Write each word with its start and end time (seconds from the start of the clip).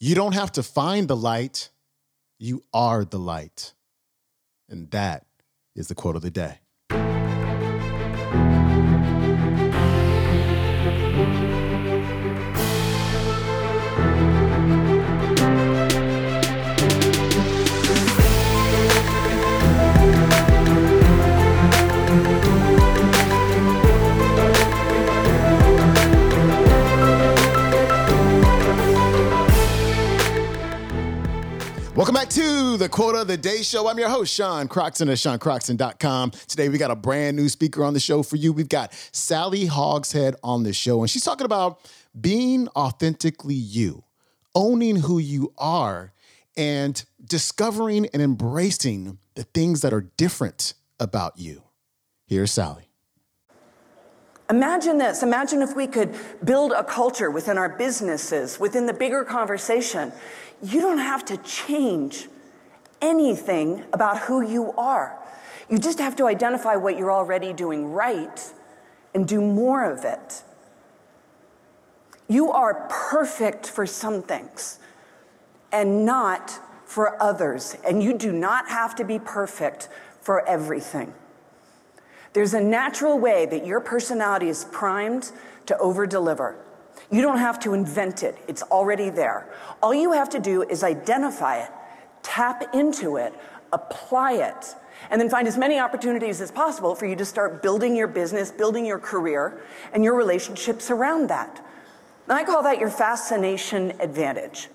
You 0.00 0.14
don't 0.14 0.34
have 0.34 0.52
to 0.52 0.62
find 0.62 1.08
the 1.08 1.16
light, 1.16 1.70
you 2.38 2.62
are 2.72 3.04
the 3.04 3.18
light. 3.18 3.74
And 4.68 4.90
that 4.90 5.26
is 5.74 5.88
the 5.88 5.94
quote 5.94 6.16
of 6.16 6.22
the 6.22 6.30
day. 6.30 6.58
The 32.84 32.90
Quote 32.90 33.14
of 33.14 33.26
the 33.28 33.38
Day 33.38 33.62
Show. 33.62 33.88
I'm 33.88 33.98
your 33.98 34.10
host, 34.10 34.34
Sean 34.34 34.68
Croxton 34.68 35.08
of 35.08 35.16
SeanCroxton.com. 35.16 36.32
Today, 36.46 36.68
we 36.68 36.76
got 36.76 36.90
a 36.90 36.94
brand 36.94 37.34
new 37.34 37.48
speaker 37.48 37.82
on 37.82 37.94
the 37.94 38.00
show 38.00 38.22
for 38.22 38.36
you. 38.36 38.52
We've 38.52 38.68
got 38.68 38.92
Sally 39.10 39.64
Hogshead 39.64 40.36
on 40.44 40.64
the 40.64 40.74
show, 40.74 41.00
and 41.00 41.08
she's 41.08 41.24
talking 41.24 41.46
about 41.46 41.80
being 42.20 42.68
authentically 42.76 43.54
you, 43.54 44.04
owning 44.54 44.96
who 44.96 45.18
you 45.18 45.54
are, 45.56 46.12
and 46.58 47.02
discovering 47.24 48.06
and 48.12 48.20
embracing 48.20 49.16
the 49.34 49.44
things 49.44 49.80
that 49.80 49.94
are 49.94 50.02
different 50.18 50.74
about 51.00 51.38
you. 51.38 51.62
Here's 52.26 52.52
Sally. 52.52 52.90
Imagine 54.50 54.98
this. 54.98 55.22
Imagine 55.22 55.62
if 55.62 55.74
we 55.74 55.86
could 55.86 56.14
build 56.44 56.72
a 56.72 56.84
culture 56.84 57.30
within 57.30 57.56
our 57.56 57.70
businesses, 57.70 58.60
within 58.60 58.84
the 58.84 58.92
bigger 58.92 59.24
conversation. 59.24 60.12
You 60.62 60.82
don't 60.82 60.98
have 60.98 61.24
to 61.24 61.38
change 61.38 62.28
anything 63.04 63.84
about 63.92 64.18
who 64.20 64.40
you 64.40 64.72
are. 64.72 65.18
You 65.68 65.78
just 65.78 65.98
have 65.98 66.16
to 66.16 66.26
identify 66.26 66.76
what 66.76 66.96
you're 66.96 67.12
already 67.12 67.52
doing 67.52 67.92
right 67.92 68.52
and 69.14 69.28
do 69.28 69.40
more 69.40 69.84
of 69.90 70.04
it. 70.04 70.42
You 72.28 72.50
are 72.50 72.86
perfect 72.88 73.68
for 73.68 73.86
some 73.86 74.22
things 74.22 74.78
and 75.70 76.06
not 76.06 76.58
for 76.86 77.20
others. 77.22 77.76
And 77.86 78.02
you 78.02 78.16
do 78.16 78.32
not 78.32 78.68
have 78.68 78.94
to 78.96 79.04
be 79.04 79.18
perfect 79.18 79.88
for 80.20 80.46
everything. 80.48 81.12
There's 82.32 82.54
a 82.54 82.60
natural 82.60 83.18
way 83.18 83.46
that 83.46 83.66
your 83.66 83.80
personality 83.80 84.48
is 84.48 84.64
primed 84.64 85.30
to 85.66 85.76
over 85.78 86.06
deliver. 86.06 86.56
You 87.10 87.22
don't 87.22 87.38
have 87.38 87.60
to 87.60 87.74
invent 87.74 88.22
it, 88.22 88.36
it's 88.48 88.62
already 88.62 89.10
there. 89.10 89.46
All 89.82 89.94
you 89.94 90.12
have 90.12 90.30
to 90.30 90.40
do 90.40 90.62
is 90.62 90.82
identify 90.82 91.62
it, 91.62 91.70
tap 92.24 92.74
into 92.74 93.16
it, 93.16 93.32
apply 93.72 94.32
it, 94.32 94.74
and 95.10 95.20
then 95.20 95.30
find 95.30 95.46
as 95.46 95.56
many 95.56 95.78
opportunities 95.78 96.40
as 96.40 96.50
possible 96.50 96.96
for 96.96 97.06
you 97.06 97.14
to 97.14 97.24
start 97.24 97.62
building 97.62 97.94
your 97.94 98.08
business, 98.08 98.50
building 98.50 98.84
your 98.84 98.98
career, 98.98 99.62
and 99.92 100.02
your 100.02 100.16
relationships 100.16 100.90
around 100.90 101.28
that. 101.28 101.64
And 102.28 102.36
I 102.36 102.42
call 102.42 102.62
that 102.64 102.78
your 102.78 102.90
fascination 102.90 103.92
advantage. 104.00 104.68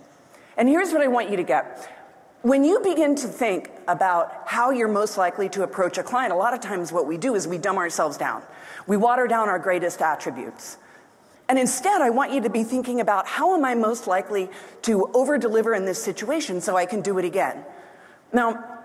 And 0.55 0.69
here's 0.69 0.93
what 0.93 1.01
I 1.01 1.07
want 1.07 1.29
you 1.29 1.35
to 1.35 1.43
get 1.43 1.89
when 2.41 2.63
you 2.63 2.79
begin 2.79 3.15
to 3.15 3.27
think 3.27 3.69
about 3.87 4.43
how 4.45 4.69
you're 4.71 4.87
most 4.87 5.17
likely 5.17 5.49
to 5.49 5.63
approach 5.63 5.97
a 5.97 6.03
client, 6.03 6.31
a 6.31 6.37
lot 6.37 6.53
of 6.53 6.61
times 6.61 6.89
what 6.89 7.05
we 7.05 7.17
do 7.17 7.35
is 7.35 7.47
we 7.47 7.57
dumb 7.57 7.77
ourselves 7.77 8.15
down. 8.15 8.41
We 8.87 8.95
water 8.95 9.27
down 9.27 9.49
our 9.49 9.59
greatest 9.59 10.01
attributes. 10.01 10.77
And 11.49 11.57
instead, 11.57 12.01
I 12.01 12.11
want 12.11 12.31
you 12.31 12.41
to 12.41 12.49
be 12.49 12.63
thinking 12.63 13.01
about 13.01 13.27
how 13.27 13.55
am 13.55 13.65
I 13.65 13.73
most 13.73 14.05
likely 14.05 14.49
to 14.83 15.09
over 15.15 15.37
deliver 15.39 15.73
in 15.73 15.83
this 15.83 16.01
situation 16.01 16.61
so 16.61 16.77
I 16.77 16.85
can 16.85 17.01
do 17.01 17.17
it 17.17 17.25
again? 17.25 17.65
Now, 18.31 18.79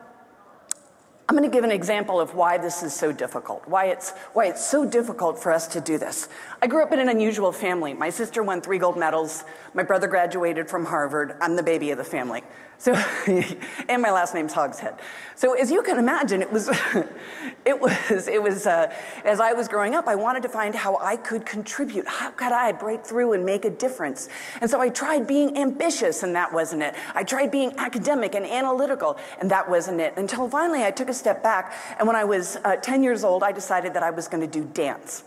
I'm 1.26 1.36
going 1.36 1.48
to 1.48 1.54
give 1.54 1.64
an 1.64 1.70
example 1.70 2.20
of 2.20 2.34
why 2.34 2.58
this 2.58 2.82
is 2.82 2.94
so 2.94 3.12
difficult, 3.12 3.66
why 3.66 3.86
it's, 3.86 4.11
why 4.33 4.46
it's 4.46 4.64
so 4.64 4.84
difficult 4.84 5.42
for 5.42 5.52
us 5.52 5.66
to 5.68 5.80
do 5.80 5.98
this. 5.98 6.28
I 6.61 6.66
grew 6.66 6.83
up 6.83 6.92
in 6.92 6.98
an 6.98 7.08
unusual 7.08 7.52
family. 7.52 7.94
My 7.94 8.11
sister 8.11 8.42
won 8.42 8.61
three 8.61 8.78
gold 8.78 8.98
medals. 8.98 9.44
My 9.74 9.83
brother 9.83 10.06
graduated 10.06 10.68
from 10.68 10.84
Harvard. 10.84 11.36
I'm 11.40 11.56
the 11.56 11.62
baby 11.62 11.90
of 11.90 11.98
the 11.98 12.05
family. 12.05 12.42
So, 12.79 12.92
and 13.89 14.02
my 14.02 14.11
last 14.11 14.35
name's 14.35 14.52
Hogshead. 14.52 14.98
So, 15.36 15.55
as 15.55 15.70
you 15.70 15.83
can 15.83 15.98
imagine, 15.98 16.42
it 16.42 16.52
was, 16.52 16.68
it 17.64 17.80
was, 17.80 18.29
it 18.29 18.42
was. 18.42 18.67
Uh, 18.67 18.92
as 19.24 19.40
I 19.40 19.52
was 19.52 19.68
growing 19.68 19.95
up, 19.95 20.07
I 20.07 20.14
wanted 20.14 20.42
to 20.45 20.48
find 20.48 20.74
how 20.74 20.98
I 20.98 21.17
could 21.17 21.46
contribute. 21.46 22.07
How 22.07 22.30
could 22.30 22.52
I 22.52 22.73
break 22.73 23.05
through 23.05 23.33
and 23.33 23.45
make 23.45 23.64
a 23.64 23.70
difference? 23.70 24.29
And 24.61 24.70
so, 24.70 24.80
I 24.80 24.89
tried 24.89 25.27
being 25.27 25.57
ambitious, 25.57 26.23
and 26.23 26.34
that 26.34 26.52
wasn't 26.52 26.83
it. 26.83 26.95
I 27.14 27.24
tried 27.24 27.51
being 27.51 27.73
academic 27.79 28.34
and 28.34 28.46
analytical, 28.46 29.18
and 29.40 29.51
that 29.51 29.68
wasn't 29.68 30.01
it. 30.01 30.14
Until 30.17 30.48
finally, 30.48 30.84
I 30.84 30.90
took 30.90 31.08
a 31.08 31.14
step 31.14 31.42
back, 31.42 31.73
and 31.98 32.07
when 32.07 32.17
I 32.17 32.24
was 32.24 32.57
uh, 32.64 32.77
10 32.77 33.02
years 33.02 33.24
old, 33.24 33.42
I 33.42 33.52
decided 33.52 33.95
that 33.95 34.02
I 34.02 34.11
was 34.11 34.29
going 34.29 34.40
to 34.40 34.61
do 34.61 34.64
dance. 34.64 35.24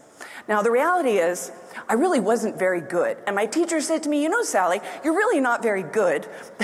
Now, 0.47 0.62
the 0.62 0.72
reality 0.72 1.18
is, 1.18 1.52
I 1.90 1.94
really 1.94 2.19
wasn't 2.19 2.58
very 2.58 2.81
good. 2.81 3.18
And 3.28 3.35
my 3.35 3.46
teacher 3.46 3.81
said 3.81 4.03
to 4.03 4.09
me, 4.09 4.24
You 4.24 4.30
know, 4.30 4.44
Sally, 4.44 4.80
you're 5.03 5.16
really 5.16 5.41
not 5.41 5.62
very 5.62 5.84
good, 5.84 6.28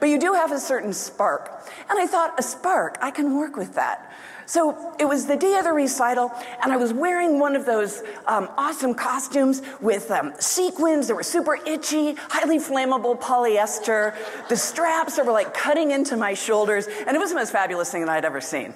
but 0.00 0.08
you 0.08 0.18
do 0.18 0.34
have 0.34 0.52
a 0.52 0.58
certain 0.58 0.92
spark. 0.92 1.50
And 1.88 1.98
I 1.98 2.06
thought, 2.06 2.34
A 2.38 2.42
spark, 2.42 2.98
I 3.00 3.10
can 3.10 3.36
work 3.36 3.56
with 3.56 3.74
that. 3.74 4.12
So 4.46 4.94
it 4.98 5.06
was 5.06 5.26
the 5.26 5.36
day 5.36 5.54
of 5.56 5.64
the 5.64 5.72
recital, 5.72 6.30
and 6.62 6.70
I 6.70 6.76
was 6.76 6.92
wearing 6.92 7.38
one 7.38 7.56
of 7.56 7.64
those 7.64 8.02
um, 8.26 8.50
awesome 8.58 8.94
costumes 8.94 9.62
with 9.80 10.10
um, 10.10 10.34
sequins 10.38 11.08
that 11.08 11.14
were 11.14 11.22
super 11.22 11.58
itchy, 11.66 12.14
highly 12.28 12.58
flammable 12.58 13.18
polyester. 13.18 14.14
The 14.48 14.56
straps 14.56 15.16
that 15.16 15.24
were 15.24 15.32
like 15.32 15.54
cutting 15.54 15.92
into 15.92 16.16
my 16.16 16.34
shoulders, 16.34 16.86
and 16.86 17.16
it 17.16 17.18
was 17.18 17.30
the 17.30 17.36
most 17.36 17.52
fabulous 17.52 17.90
thing 17.90 18.04
that 18.04 18.10
I'd 18.10 18.24
ever 18.26 18.42
seen. 18.42 18.74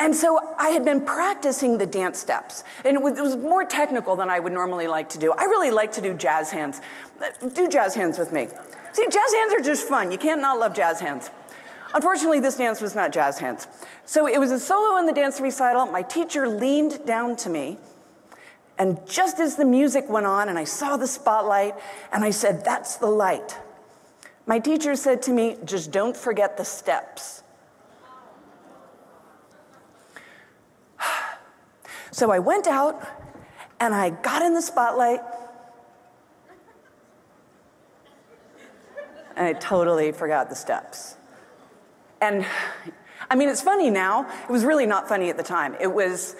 And 0.00 0.16
so 0.16 0.54
I 0.58 0.70
had 0.70 0.82
been 0.82 1.02
practicing 1.02 1.76
the 1.76 1.84
dance 1.84 2.18
steps, 2.18 2.64
and 2.86 2.96
it 2.96 3.02
was, 3.02 3.36
more 3.36 3.66
technical 3.66 4.16
than 4.16 4.30
I 4.30 4.40
would 4.40 4.52
normally 4.52 4.86
like 4.86 5.10
to 5.10 5.18
do. 5.18 5.32
I 5.32 5.44
really 5.44 5.70
like 5.70 5.92
to 5.92 6.00
do 6.00 6.14
jazz 6.14 6.50
hands. 6.50 6.80
Do 7.54 7.68
jazz 7.68 7.94
hands 7.94 8.18
with 8.18 8.32
me. 8.32 8.48
See, 8.92 9.04
jazz 9.04 9.34
hands 9.34 9.52
are 9.52 9.60
just 9.60 9.86
fun. 9.86 10.10
You 10.10 10.16
can't 10.16 10.40
not 10.40 10.58
love 10.58 10.74
jazz 10.74 11.00
hands. 11.00 11.30
Unfortunately, 11.92 12.40
this 12.40 12.56
dance 12.56 12.80
was 12.80 12.94
not 12.94 13.12
jazz 13.12 13.38
hands. 13.38 13.68
So 14.06 14.26
it 14.26 14.38
was 14.38 14.50
a 14.52 14.58
solo 14.58 14.96
in 14.96 15.06
the 15.06 15.12
dance 15.12 15.38
recital. 15.38 15.84
My 15.86 16.02
teacher 16.02 16.48
leaned 16.48 17.04
down 17.04 17.36
to 17.36 17.50
me, 17.50 17.76
and 18.78 18.98
just 19.06 19.38
as 19.38 19.56
the 19.56 19.66
music 19.66 20.08
went 20.08 20.24
on 20.24 20.48
and 20.48 20.58
I 20.58 20.64
saw 20.64 20.96
the 20.96 21.06
spotlight, 21.06 21.74
and 22.10 22.24
I 22.24 22.30
said, 22.30 22.64
That's 22.64 22.96
the 22.96 23.06
light. 23.06 23.58
My 24.46 24.60
teacher 24.60 24.96
said 24.96 25.20
to 25.22 25.30
me, 25.30 25.58
Just 25.66 25.92
don't 25.92 26.16
forget 26.16 26.56
the 26.56 26.64
steps. 26.64 27.42
So 32.12 32.30
I 32.30 32.38
went 32.38 32.66
out 32.66 33.06
and 33.78 33.94
I 33.94 34.10
got 34.10 34.42
in 34.42 34.54
the 34.54 34.62
spotlight. 34.62 35.20
And 39.36 39.46
I 39.46 39.52
totally 39.54 40.12
forgot 40.12 40.50
the 40.50 40.56
steps. 40.56 41.16
And 42.20 42.44
I 43.30 43.36
mean, 43.36 43.48
it's 43.48 43.62
funny 43.62 43.90
now. 43.90 44.28
It 44.44 44.50
was 44.50 44.64
really 44.64 44.86
not 44.86 45.08
funny 45.08 45.30
at 45.30 45.36
the 45.36 45.42
time. 45.42 45.76
It 45.80 45.92
was, 45.92 46.36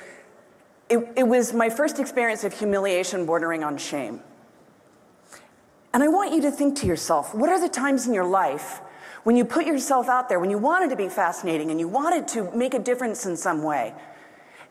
it, 0.89 0.99
it 1.17 1.23
was 1.23 1.53
my 1.53 1.71
first 1.71 1.99
experience 1.99 2.45
of 2.45 2.53
humiliation 2.53 3.25
bordering 3.25 3.65
on 3.65 3.79
shame. 3.79 4.21
And 5.93 6.03
I 6.03 6.09
want 6.09 6.33
you 6.33 6.43
to 6.43 6.51
think 6.51 6.77
to 6.79 6.87
yourself 6.87 7.35
what 7.35 7.49
are 7.49 7.61
the 7.61 7.69
times 7.69 8.07
in 8.07 8.15
your 8.15 8.25
life 8.25 8.81
when 9.23 9.37
you 9.37 9.45
put 9.45 9.67
yourself 9.67 10.09
out 10.09 10.29
there, 10.29 10.41
when 10.41 10.51
you 10.51 10.59
wanted 10.59 10.91
to 10.91 10.97
be 10.97 11.09
fascinating 11.09 11.71
and 11.71 11.79
you 11.79 11.89
wanted 11.89 12.27
to 12.29 12.51
make 12.57 12.75
a 12.75 12.79
difference 12.79 13.25
in 13.25 13.37
some 13.37 13.63
way? 13.63 13.95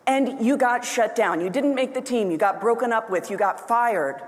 And 0.09 0.43
you 0.43 0.57
got 0.57 0.83
shut 0.83 1.15
down. 1.15 1.39
You 1.39 1.51
didn't 1.51 1.75
make 1.75 1.93
the 1.93 2.01
team. 2.01 2.31
You 2.31 2.37
got 2.37 2.59
broken 2.59 2.91
up 2.91 3.11
with. 3.11 3.29
You 3.29 3.37
got 3.37 3.67
fired. 3.67 4.19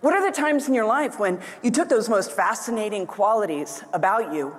What 0.00 0.14
are 0.14 0.26
the 0.26 0.34
times 0.34 0.68
in 0.68 0.74
your 0.74 0.86
life 0.86 1.18
when 1.18 1.38
you 1.62 1.70
took 1.70 1.90
those 1.90 2.08
most 2.08 2.32
fascinating 2.32 3.06
qualities 3.06 3.84
about 3.92 4.32
you 4.32 4.56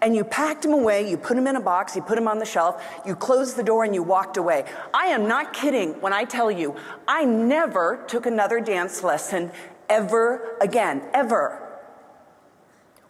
and 0.00 0.16
you 0.16 0.24
packed 0.24 0.62
them 0.62 0.72
away, 0.72 1.08
you 1.08 1.18
put 1.18 1.34
them 1.36 1.46
in 1.46 1.54
a 1.54 1.60
box, 1.60 1.94
you 1.94 2.00
put 2.00 2.14
them 2.14 2.28
on 2.28 2.38
the 2.38 2.46
shelf, 2.46 2.82
you 3.04 3.14
closed 3.14 3.56
the 3.56 3.62
door 3.62 3.84
and 3.84 3.94
you 3.94 4.02
walked 4.02 4.38
away? 4.38 4.64
I 4.94 5.08
am 5.08 5.28
not 5.28 5.52
kidding 5.52 6.00
when 6.00 6.14
I 6.14 6.24
tell 6.24 6.50
you, 6.50 6.76
I 7.06 7.26
never 7.26 8.02
took 8.08 8.24
another 8.24 8.58
dance 8.58 9.04
lesson 9.04 9.52
ever 9.90 10.56
again, 10.62 11.02
ever. 11.12 11.78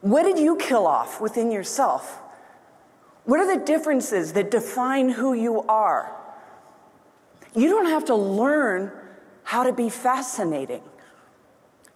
What 0.01 0.25
did 0.25 0.41
you 0.41 0.57
kill 0.57 0.89
off 0.89 1.21
within 1.21 1.53
yourself? 1.53 2.19
What 3.27 3.39
are 3.39 3.57
the 3.57 3.65
differences 3.65 4.33
that 4.33 4.51
define 4.51 5.11
who 5.11 5.35
you 5.35 5.63
are? 5.63 6.17
You 7.55 7.69
don't 7.69 7.87
have 7.87 8.05
to 8.07 8.15
learn 8.15 8.93
how 9.43 9.65
to 9.65 9.73
be 9.73 9.89
fascinating. 9.89 10.83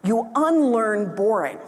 You 0.03 0.31
unlearn 0.35 1.15
boring. 1.15 1.59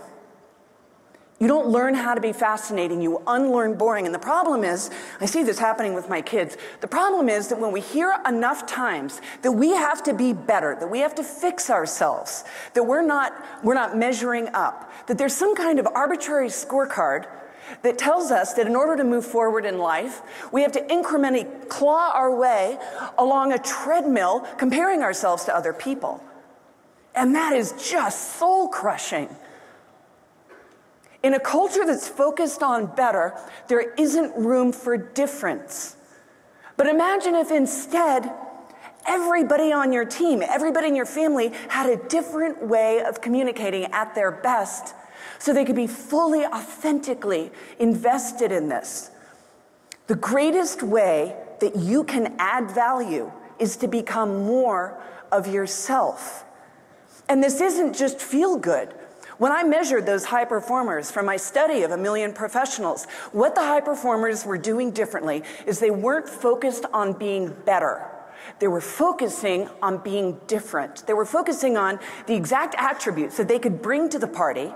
You 1.38 1.48
don't 1.48 1.68
learn 1.68 1.94
how 1.94 2.14
to 2.14 2.20
be 2.20 2.32
fascinating, 2.32 3.02
you 3.02 3.22
unlearn 3.26 3.76
boring. 3.76 4.06
And 4.06 4.14
the 4.14 4.18
problem 4.18 4.64
is, 4.64 4.90
I 5.20 5.26
see 5.26 5.42
this 5.42 5.58
happening 5.58 5.92
with 5.92 6.08
my 6.08 6.22
kids. 6.22 6.56
The 6.80 6.88
problem 6.88 7.28
is 7.28 7.48
that 7.48 7.60
when 7.60 7.72
we 7.72 7.82
hear 7.82 8.16
enough 8.26 8.66
times 8.66 9.20
that 9.42 9.52
we 9.52 9.70
have 9.70 10.02
to 10.04 10.14
be 10.14 10.32
better, 10.32 10.74
that 10.80 10.90
we 10.90 11.00
have 11.00 11.14
to 11.16 11.22
fix 11.22 11.68
ourselves, 11.68 12.44
that 12.72 12.84
we're 12.84 13.02
not, 13.02 13.34
we're 13.62 13.74
not 13.74 13.98
measuring 13.98 14.48
up, 14.54 14.90
that 15.08 15.18
there's 15.18 15.34
some 15.34 15.54
kind 15.54 15.78
of 15.78 15.86
arbitrary 15.94 16.48
scorecard 16.48 17.26
that 17.82 17.98
tells 17.98 18.30
us 18.30 18.54
that 18.54 18.66
in 18.66 18.76
order 18.76 18.96
to 18.96 19.04
move 19.04 19.24
forward 19.24 19.64
in 19.64 19.78
life, 19.78 20.22
we 20.52 20.62
have 20.62 20.72
to 20.72 20.80
incrementally 20.80 21.68
claw 21.68 22.12
our 22.14 22.34
way 22.34 22.78
along 23.18 23.52
a 23.52 23.58
treadmill 23.58 24.40
comparing 24.58 25.02
ourselves 25.02 25.44
to 25.44 25.54
other 25.54 25.72
people. 25.72 26.22
And 27.14 27.34
that 27.34 27.54
is 27.54 27.72
just 27.90 28.38
soul 28.38 28.68
crushing. 28.68 29.28
In 31.22 31.34
a 31.34 31.40
culture 31.40 31.84
that's 31.84 32.08
focused 32.08 32.62
on 32.62 32.86
better, 32.94 33.34
there 33.68 33.94
isn't 33.94 34.36
room 34.36 34.72
for 34.72 34.96
difference. 34.96 35.96
But 36.76 36.86
imagine 36.86 37.34
if 37.34 37.50
instead, 37.50 38.30
everybody 39.06 39.72
on 39.72 39.92
your 39.92 40.04
team, 40.04 40.42
everybody 40.42 40.88
in 40.88 40.94
your 40.94 41.06
family 41.06 41.52
had 41.68 41.88
a 41.88 41.96
different 42.08 42.62
way 42.66 43.02
of 43.02 43.20
communicating 43.20 43.86
at 43.86 44.14
their 44.14 44.30
best 44.30 44.94
so 45.38 45.52
they 45.52 45.64
could 45.64 45.76
be 45.76 45.86
fully, 45.86 46.44
authentically 46.44 47.50
invested 47.78 48.52
in 48.52 48.68
this. 48.68 49.10
The 50.06 50.14
greatest 50.14 50.82
way 50.82 51.36
that 51.60 51.76
you 51.76 52.04
can 52.04 52.34
add 52.38 52.70
value 52.70 53.32
is 53.58 53.76
to 53.78 53.88
become 53.88 54.44
more 54.44 55.00
of 55.32 55.46
yourself. 55.46 56.44
And 57.28 57.42
this 57.42 57.60
isn't 57.60 57.96
just 57.96 58.20
feel 58.20 58.56
good. 58.56 58.94
When 59.38 59.52
I 59.52 59.64
measured 59.64 60.06
those 60.06 60.24
high 60.24 60.46
performers 60.46 61.10
from 61.10 61.26
my 61.26 61.36
study 61.36 61.82
of 61.82 61.90
a 61.90 61.96
million 61.96 62.32
professionals, 62.32 63.04
what 63.32 63.54
the 63.54 63.60
high 63.60 63.80
performers 63.80 64.46
were 64.46 64.56
doing 64.56 64.92
differently 64.92 65.42
is 65.66 65.78
they 65.78 65.90
weren't 65.90 66.28
focused 66.28 66.86
on 66.92 67.12
being 67.12 67.54
better. 67.66 68.06
They 68.58 68.68
were 68.68 68.80
focusing 68.80 69.68
on 69.82 69.98
being 69.98 70.40
different. 70.46 71.06
They 71.06 71.14
were 71.14 71.26
focusing 71.26 71.76
on 71.76 71.98
the 72.26 72.34
exact 72.34 72.74
attributes 72.78 73.36
that 73.36 73.48
they 73.48 73.58
could 73.58 73.82
bring 73.82 74.08
to 74.10 74.18
the 74.18 74.26
party, 74.26 74.72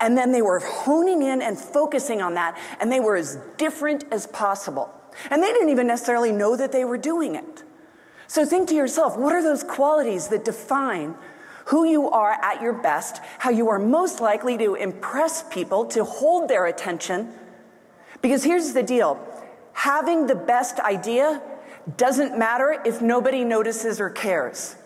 and 0.00 0.16
then 0.16 0.32
they 0.32 0.42
were 0.42 0.60
honing 0.60 1.22
in 1.22 1.42
and 1.42 1.58
focusing 1.58 2.20
on 2.20 2.34
that, 2.34 2.58
and 2.80 2.90
they 2.90 3.00
were 3.00 3.16
as 3.16 3.38
different 3.56 4.04
as 4.12 4.26
possible. 4.26 4.92
And 5.30 5.42
they 5.42 5.52
didn't 5.52 5.70
even 5.70 5.86
necessarily 5.86 6.32
know 6.32 6.56
that 6.56 6.72
they 6.72 6.84
were 6.84 6.98
doing 6.98 7.34
it. 7.34 7.62
So 8.26 8.46
think 8.46 8.68
to 8.68 8.74
yourself 8.74 9.16
what 9.16 9.34
are 9.34 9.42
those 9.42 9.62
qualities 9.62 10.28
that 10.28 10.44
define 10.44 11.14
who 11.66 11.84
you 11.84 12.10
are 12.10 12.32
at 12.42 12.60
your 12.60 12.72
best, 12.72 13.20
how 13.38 13.50
you 13.50 13.68
are 13.68 13.78
most 13.78 14.20
likely 14.20 14.58
to 14.58 14.74
impress 14.74 15.42
people, 15.44 15.84
to 15.86 16.04
hold 16.04 16.48
their 16.48 16.66
attention. 16.66 17.32
Because 18.20 18.42
here's 18.42 18.72
the 18.72 18.82
deal 18.82 19.18
having 19.74 20.26
the 20.26 20.34
best 20.34 20.80
idea 20.80 21.40
doesn't 21.96 22.38
matter 22.38 22.80
if 22.84 23.02
nobody 23.02 23.44
notices 23.44 24.00
or 24.00 24.10
cares. 24.10 24.76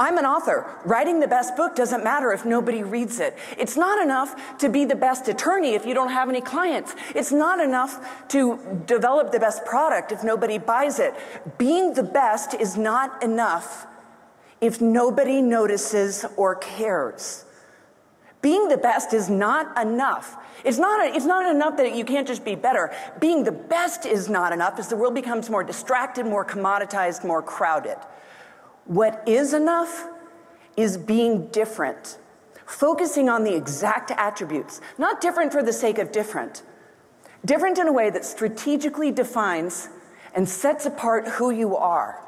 I'm 0.00 0.18
an 0.18 0.24
author. 0.24 0.66
Writing 0.84 1.20
the 1.20 1.28
best 1.28 1.56
book 1.56 1.76
doesn't 1.76 2.02
matter 2.02 2.32
if 2.32 2.44
nobody 2.44 2.82
reads 2.82 3.20
it. 3.20 3.36
It's 3.58 3.76
not 3.76 4.02
enough 4.02 4.58
to 4.58 4.68
be 4.68 4.84
the 4.84 4.94
best 4.94 5.28
attorney 5.28 5.74
if 5.74 5.84
you 5.84 5.94
don't 5.94 6.10
have 6.10 6.28
any 6.28 6.40
clients. 6.40 6.94
It's 7.14 7.32
not 7.32 7.60
enough 7.60 8.28
to 8.28 8.82
develop 8.86 9.30
the 9.32 9.40
best 9.40 9.64
product 9.64 10.12
if 10.12 10.24
nobody 10.24 10.58
buys 10.58 10.98
it. 10.98 11.14
Being 11.58 11.94
the 11.94 12.02
best 12.02 12.54
is 12.54 12.76
not 12.76 13.22
enough 13.22 13.86
if 14.60 14.80
nobody 14.80 15.42
notices 15.42 16.24
or 16.36 16.54
cares. 16.54 17.44
Being 18.44 18.68
the 18.68 18.76
best 18.76 19.14
is 19.14 19.30
not 19.30 19.80
enough. 19.80 20.36
It's 20.64 20.76
not, 20.76 21.16
it's 21.16 21.24
not 21.24 21.50
enough 21.50 21.78
that 21.78 21.96
you 21.96 22.04
can't 22.04 22.28
just 22.28 22.44
be 22.44 22.54
better. 22.54 22.94
Being 23.18 23.42
the 23.42 23.52
best 23.52 24.04
is 24.04 24.28
not 24.28 24.52
enough 24.52 24.78
as 24.78 24.88
the 24.88 24.96
world 24.96 25.14
becomes 25.14 25.48
more 25.48 25.64
distracted, 25.64 26.26
more 26.26 26.44
commoditized, 26.44 27.24
more 27.24 27.40
crowded. 27.40 27.96
What 28.84 29.22
is 29.26 29.54
enough 29.54 30.08
is 30.76 30.98
being 30.98 31.46
different, 31.52 32.18
focusing 32.66 33.30
on 33.30 33.44
the 33.44 33.56
exact 33.56 34.10
attributes, 34.10 34.82
not 34.98 35.22
different 35.22 35.50
for 35.50 35.62
the 35.62 35.72
sake 35.72 35.96
of 35.96 36.12
different, 36.12 36.64
different 37.46 37.78
in 37.78 37.88
a 37.88 37.92
way 37.94 38.10
that 38.10 38.26
strategically 38.26 39.10
defines 39.10 39.88
and 40.34 40.46
sets 40.46 40.84
apart 40.84 41.26
who 41.28 41.50
you 41.50 41.78
are. 41.78 42.22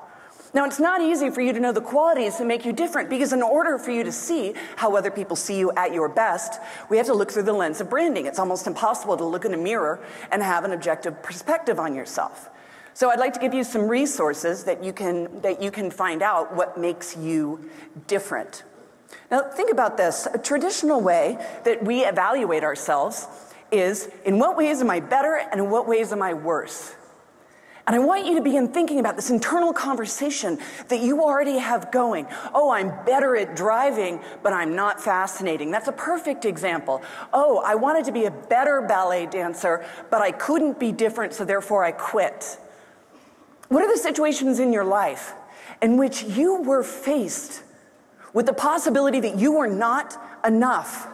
Now, 0.56 0.64
it's 0.64 0.80
not 0.80 1.02
easy 1.02 1.28
for 1.28 1.42
you 1.42 1.52
to 1.52 1.60
know 1.60 1.70
the 1.70 1.82
qualities 1.82 2.38
that 2.38 2.46
make 2.46 2.64
you 2.64 2.72
different 2.72 3.10
because, 3.10 3.34
in 3.34 3.42
order 3.42 3.76
for 3.76 3.90
you 3.90 4.02
to 4.04 4.10
see 4.10 4.54
how 4.76 4.96
other 4.96 5.10
people 5.10 5.36
see 5.36 5.58
you 5.58 5.70
at 5.72 5.92
your 5.92 6.08
best, 6.08 6.62
we 6.88 6.96
have 6.96 7.04
to 7.06 7.12
look 7.12 7.30
through 7.30 7.42
the 7.42 7.52
lens 7.52 7.82
of 7.82 7.90
branding. 7.90 8.24
It's 8.24 8.38
almost 8.38 8.66
impossible 8.66 9.18
to 9.18 9.24
look 9.26 9.44
in 9.44 9.52
a 9.52 9.58
mirror 9.58 10.02
and 10.32 10.42
have 10.42 10.64
an 10.64 10.72
objective 10.72 11.22
perspective 11.22 11.78
on 11.78 11.94
yourself. 11.94 12.48
So, 12.94 13.10
I'd 13.10 13.18
like 13.18 13.34
to 13.34 13.38
give 13.38 13.52
you 13.52 13.64
some 13.64 13.86
resources 13.86 14.64
that 14.64 14.82
you 14.82 14.94
can, 14.94 15.42
that 15.42 15.60
you 15.60 15.70
can 15.70 15.90
find 15.90 16.22
out 16.22 16.56
what 16.56 16.78
makes 16.78 17.14
you 17.18 17.68
different. 18.06 18.64
Now, 19.30 19.42
think 19.42 19.70
about 19.70 19.98
this. 19.98 20.26
A 20.32 20.38
traditional 20.38 21.02
way 21.02 21.36
that 21.64 21.84
we 21.84 22.02
evaluate 22.06 22.64
ourselves 22.64 23.28
is 23.70 24.08
in 24.24 24.38
what 24.38 24.56
ways 24.56 24.80
am 24.80 24.88
I 24.88 25.00
better 25.00 25.34
and 25.52 25.60
in 25.60 25.68
what 25.68 25.86
ways 25.86 26.12
am 26.12 26.22
I 26.22 26.32
worse? 26.32 26.94
And 27.86 27.94
I 27.94 28.00
want 28.00 28.26
you 28.26 28.34
to 28.34 28.42
begin 28.42 28.66
thinking 28.66 28.98
about 28.98 29.14
this 29.14 29.30
internal 29.30 29.72
conversation 29.72 30.58
that 30.88 31.00
you 31.00 31.22
already 31.22 31.58
have 31.58 31.92
going. 31.92 32.26
Oh, 32.52 32.70
I'm 32.70 32.88
better 33.04 33.36
at 33.36 33.54
driving, 33.54 34.20
but 34.42 34.52
I'm 34.52 34.74
not 34.74 35.00
fascinating. 35.00 35.70
That's 35.70 35.86
a 35.86 35.92
perfect 35.92 36.44
example. 36.44 37.00
Oh, 37.32 37.62
I 37.64 37.76
wanted 37.76 38.04
to 38.06 38.12
be 38.12 38.24
a 38.24 38.30
better 38.32 38.82
ballet 38.82 39.26
dancer, 39.26 39.86
but 40.10 40.20
I 40.20 40.32
couldn't 40.32 40.80
be 40.80 40.90
different, 40.90 41.32
so 41.32 41.44
therefore 41.44 41.84
I 41.84 41.92
quit. 41.92 42.58
What 43.68 43.84
are 43.84 43.92
the 43.92 44.00
situations 44.00 44.58
in 44.58 44.72
your 44.72 44.84
life 44.84 45.34
in 45.80 45.96
which 45.96 46.24
you 46.24 46.62
were 46.62 46.82
faced 46.82 47.62
with 48.32 48.46
the 48.46 48.52
possibility 48.52 49.20
that 49.20 49.38
you 49.38 49.52
were 49.52 49.68
not 49.68 50.16
enough? 50.44 51.06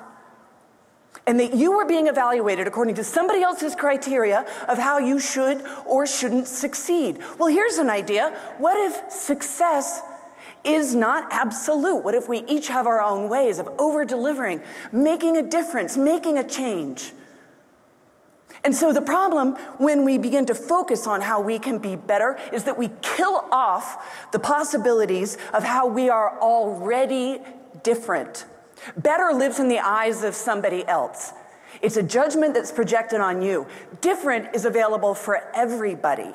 And 1.27 1.39
that 1.39 1.55
you 1.55 1.73
are 1.75 1.87
being 1.87 2.09
evaluated 2.09 2.67
according 2.67 2.95
to 2.97 3.05
somebody 3.05 3.43
else's 3.43 3.75
criteria 3.75 4.47
of 4.69 4.79
how 4.79 4.99
you 4.99 5.19
should 5.21 5.65
or 5.87 6.07
shouldn't 6.07 6.49
succeed. 6.49 7.19
Well, 7.39 7.49
here's 7.49 7.79
an 7.79 7.91
idea. 7.91 8.31
What 8.59 8.77
if 8.77 9.11
success 9.11 10.01
is 10.65 10.95
not 10.95 11.33
absolute? 11.33 12.05
What 12.05 12.15
if 12.15 12.29
we 12.29 12.45
each 12.49 12.69
have 12.69 12.87
our 12.87 13.01
own 13.01 13.29
ways 13.29 13.59
of 13.59 13.69
over 13.79 14.05
delivering, 14.05 14.61
making 14.91 15.37
a 15.37 15.43
difference, 15.43 15.97
making 15.97 16.39
a 16.39 16.45
change? 16.45 17.13
And 18.65 18.75
so 18.75 18.93
the 18.93 19.03
problem 19.03 19.55
when 19.79 20.05
we 20.05 20.19
begin 20.19 20.47
to 20.47 20.55
focus 20.55 21.07
on 21.07 21.21
how 21.21 21.41
we 21.41 21.59
can 21.59 21.79
be 21.79 21.97
better 21.97 22.39
is 22.53 22.65
that 22.65 22.79
we 22.79 22.91
kill 23.01 23.45
off 23.51 24.31
the 24.31 24.39
possibilities 24.39 25.37
of 25.53 25.65
how 25.65 25.87
we 25.87 26.09
are 26.09 26.39
already 26.39 27.41
different. 27.83 28.45
Better 28.97 29.33
lives 29.33 29.59
in 29.59 29.69
the 29.69 29.79
eyes 29.79 30.25
of 30.25 30.35
somebody 30.35 30.87
else. 30.87 31.33
It's 31.81 31.97
a 31.97 32.03
judgment 32.03 32.55
that's 32.55 32.73
projected 32.73 33.21
on 33.21 33.43
you. 33.43 33.67
Different 34.01 34.55
is 34.55 34.65
available 34.65 35.15
for 35.15 35.43
everybody. 35.55 36.33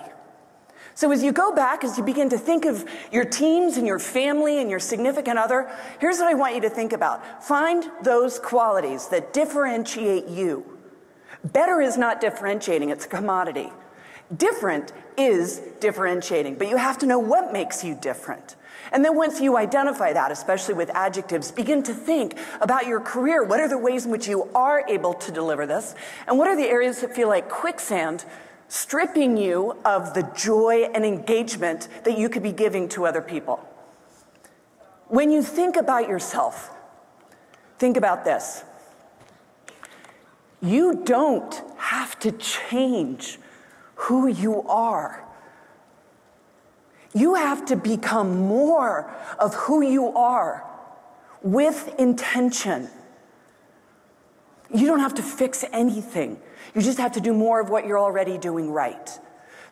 So, 0.96 1.12
as 1.12 1.22
you 1.22 1.32
go 1.32 1.54
back, 1.54 1.84
as 1.84 1.96
you 1.96 2.04
begin 2.04 2.28
to 2.30 2.40
think 2.40 2.66
of 2.66 2.84
your 3.12 3.24
teams 3.24 3.78
and 3.78 3.86
your 3.86 4.00
family 4.00 4.60
and 4.60 4.68
your 4.68 4.80
significant 4.80 5.38
other, 5.38 5.70
here's 6.00 6.18
what 6.18 6.28
I 6.28 6.34
want 6.34 6.56
you 6.56 6.62
to 6.62 6.72
think 6.72 6.92
about. 6.92 7.44
Find 7.44 7.86
those 8.02 8.40
qualities 8.40 9.08
that 9.10 9.32
differentiate 9.32 10.28
you. 10.28 10.66
Better 11.44 11.82
is 11.82 11.98
not 11.98 12.20
differentiating, 12.20 12.90
it's 12.90 13.06
a 13.06 13.10
commodity. 13.10 13.70
Different 14.36 14.92
is 15.18 15.62
differentiating, 15.80 16.56
but 16.56 16.68
you 16.68 16.78
have 16.78 16.98
to 16.98 17.06
know 17.06 17.20
what 17.20 17.54
makes 17.54 17.84
you 17.84 17.94
different. 17.94 18.56
And 18.92 19.04
then 19.04 19.16
once 19.16 19.40
you 19.42 19.58
identify 19.58 20.14
that, 20.14 20.32
especially 20.32 20.74
with 20.74 20.90
adjectives, 20.94 21.52
begin 21.52 21.84
to 21.84 21.94
think 21.94 22.38
about 22.62 22.88
your 22.88 23.00
career. 23.00 23.44
What 23.44 23.60
are 23.60 23.68
the 23.68 23.78
ways 23.78 24.06
in 24.06 24.12
which 24.12 24.28
you 24.28 24.50
are 24.56 24.84
able 24.88 25.14
to 25.14 25.32
deliver 25.32 25.66
this? 25.66 25.96
And 26.28 26.38
what 26.38 26.48
are 26.48 26.56
the 26.56 26.68
areas 26.68 27.02
that 27.02 27.16
feel 27.16 27.28
like 27.28 27.50
quicksand, 27.50 28.26
stripping 28.68 29.38
you 29.38 29.78
of 29.86 30.14
the 30.14 30.24
joy 30.36 30.90
and 30.94 31.06
engagement 31.06 31.88
that 32.04 32.18
you 32.18 32.30
could 32.30 32.44
be 32.44 32.52
giving 32.52 32.88
to 32.90 33.06
other 33.06 33.22
people? 33.22 33.60
When 35.08 35.32
you 35.32 35.42
think 35.42 35.76
about 35.78 36.08
yourself, 36.10 36.72
think 37.80 37.98
about 37.98 38.26
this. 38.26 38.64
You 40.62 41.02
don't 41.04 41.62
have 41.78 42.18
to 42.20 42.32
change 42.32 43.40
who 43.96 44.28
you 44.28 44.64
are. 44.64 45.27
You 47.14 47.36
have 47.36 47.66
to 47.66 47.76
become 47.76 48.48
more 48.48 49.14
of 49.40 49.54
who 49.54 49.82
you 49.82 50.10
are 50.10 50.66
with 51.42 51.94
intention. 51.98 52.90
You 54.74 54.88
don't 54.88 55.00
have 55.00 55.16
to 55.16 55.24
fix 55.24 55.64
anything. 55.72 56.40
You 56.76 56.82
just 56.82 56.98
have 56.98 57.14
to 57.14 57.22
do 57.22 57.34
more 57.34 57.62
of 57.62 57.70
what 57.70 57.86
you're 57.86 58.00
already 58.00 58.38
doing 58.38 58.72
right. 58.72 59.20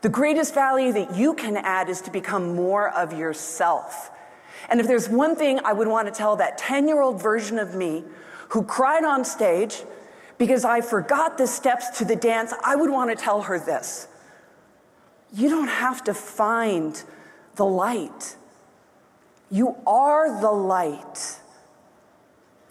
The 0.02 0.10
greatest 0.10 0.54
value 0.54 0.94
that 0.94 1.16
you 1.16 1.34
can 1.34 1.58
add 1.58 1.90
is 1.90 2.02
to 2.02 2.12
become 2.12 2.56
more 2.56 2.90
of 2.90 3.14
yourself. 3.14 4.12
And 4.70 4.80
if 4.80 4.88
there's 4.88 5.10
one 5.10 5.36
thing 5.36 5.60
I 5.64 5.74
would 5.74 5.88
want 5.88 6.08
to 6.08 6.14
tell 6.14 6.36
that 6.38 6.58
10 6.58 6.88
year 6.88 7.02
old 7.02 7.22
version 7.22 7.60
of 7.60 7.76
me 7.76 8.04
who 8.50 8.64
cried 8.64 9.04
on 9.04 9.26
stage 9.26 9.84
because 10.38 10.66
I 10.66 10.82
forgot 10.82 11.38
the 11.38 11.48
steps 11.48 11.98
to 11.98 12.06
the 12.06 12.16
dance, 12.16 12.54
I 12.64 12.76
would 12.76 12.90
want 12.90 13.10
to 13.10 13.22
tell 13.22 13.42
her 13.44 13.60
this. 13.60 14.08
You 15.34 15.50
don't 15.50 15.68
have 15.68 16.04
to 16.06 16.14
find 16.14 17.04
the 17.56 17.66
light. 17.66 18.36
You 19.50 19.76
are 19.86 20.42
the 20.42 20.52
light. 20.52 21.40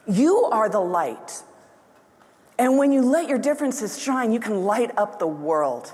You 0.07 0.49
are 0.53 0.69
the 0.69 0.81
light. 0.81 1.43
And 2.59 2.77
when 2.79 2.93
you 2.93 3.03
let 3.03 3.29
your 3.29 3.39
differences 3.39 4.01
shine, 4.01 4.33
you 4.33 4.41
can 4.41 4.65
light 4.65 4.91
up 4.97 5.19
the 5.19 5.27
world. 5.27 5.93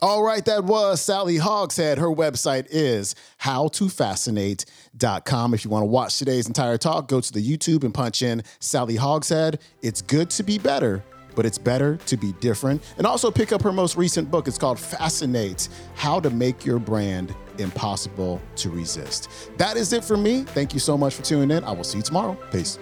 All 0.00 0.22
right, 0.24 0.44
that 0.46 0.64
was 0.64 1.00
Sally 1.00 1.36
Hogshead. 1.36 1.98
Her 1.98 2.08
website 2.08 2.66
is 2.70 3.14
howtofascinate.com. 3.42 5.54
If 5.54 5.64
you 5.64 5.70
want 5.70 5.82
to 5.82 5.86
watch 5.86 6.18
today's 6.18 6.48
entire 6.48 6.76
talk, 6.76 7.06
go 7.06 7.20
to 7.20 7.32
the 7.32 7.40
YouTube 7.40 7.84
and 7.84 7.94
punch 7.94 8.20
in 8.20 8.42
Sally 8.58 8.96
Hogshead. 8.96 9.60
It's 9.80 10.02
good 10.02 10.28
to 10.30 10.42
be 10.42 10.58
better, 10.58 11.04
but 11.34 11.46
it's 11.46 11.58
better 11.58 11.96
to 11.96 12.16
be 12.16 12.32
different. 12.34 12.82
And 12.98 13.06
also 13.06 13.30
pick 13.30 13.52
up 13.52 13.62
her 13.62 13.72
most 13.72 13.96
recent 13.96 14.30
book. 14.30 14.48
It's 14.48 14.58
called 14.58 14.78
Fascinate 14.78 15.68
How 15.94 16.20
to 16.20 16.30
Make 16.30 16.64
Your 16.64 16.78
Brand 16.78 17.34
Impossible 17.58 18.40
to 18.56 18.70
Resist. 18.70 19.28
That 19.58 19.76
is 19.76 19.92
it 19.92 20.04
for 20.04 20.16
me. 20.16 20.42
Thank 20.42 20.74
you 20.74 20.80
so 20.80 20.96
much 20.96 21.14
for 21.14 21.22
tuning 21.22 21.56
in. 21.56 21.64
I 21.64 21.72
will 21.72 21.84
see 21.84 21.98
you 21.98 22.04
tomorrow. 22.04 22.36
Peace. 22.50 22.78